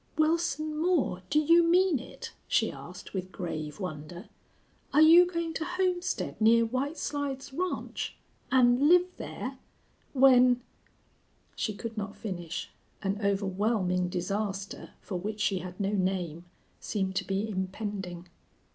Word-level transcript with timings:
"Wilson 0.17 0.75
Moore, 0.79 1.21
do 1.29 1.37
you 1.37 1.61
mean 1.61 1.99
it?" 1.99 2.33
she 2.47 2.71
asked, 2.71 3.13
with 3.13 3.31
grave 3.31 3.79
wonder. 3.79 4.29
"Are 4.93 5.01
you 5.03 5.27
going 5.27 5.53
to 5.53 5.63
homestead 5.63 6.41
near 6.41 6.65
White 6.65 6.97
Slides 6.97 7.53
Ranch 7.53 8.15
and 8.51 8.89
live 8.89 9.05
there 9.17 9.59
when" 10.13 10.61
She 11.55 11.75
could 11.75 11.95
not 11.99 12.15
finish. 12.15 12.71
An 13.03 13.19
overwhelming 13.23 14.09
disaster, 14.09 14.89
for 15.01 15.17
which 15.19 15.39
she 15.39 15.59
had 15.59 15.79
no 15.79 15.91
name, 15.91 16.45
seemed 16.79 17.15
to 17.17 17.23
be 17.23 17.47
impending. 17.47 18.27